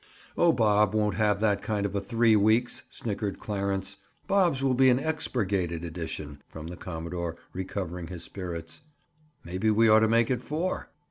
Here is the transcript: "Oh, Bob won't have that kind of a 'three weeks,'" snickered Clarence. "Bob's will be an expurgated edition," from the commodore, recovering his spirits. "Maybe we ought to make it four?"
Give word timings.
"Oh, 0.35 0.51
Bob 0.51 0.95
won't 0.95 1.13
have 1.17 1.41
that 1.41 1.61
kind 1.61 1.85
of 1.85 1.95
a 1.95 2.01
'three 2.01 2.35
weeks,'" 2.35 2.81
snickered 2.89 3.39
Clarence. 3.39 3.97
"Bob's 4.25 4.63
will 4.63 4.73
be 4.73 4.89
an 4.89 4.97
expurgated 4.97 5.85
edition," 5.85 6.41
from 6.47 6.65
the 6.65 6.75
commodore, 6.75 7.37
recovering 7.53 8.07
his 8.07 8.23
spirits. 8.23 8.81
"Maybe 9.43 9.69
we 9.69 9.89
ought 9.89 9.99
to 9.99 10.07
make 10.07 10.31
it 10.31 10.41
four?" 10.41 10.89